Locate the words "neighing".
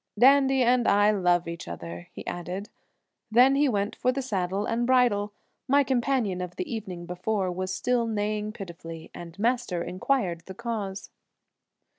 8.07-8.51